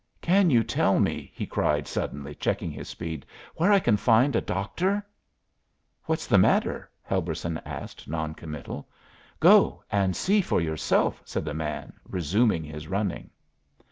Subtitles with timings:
[0.19, 4.41] "Can you tell me," he cried, suddenly checking his speed, "where I can find a
[4.41, 5.05] doctor?"
[6.05, 8.89] "What's the matter?" Helberson asked, non committal.
[9.39, 13.29] "Go and see for yourself," said the man, resuming his running.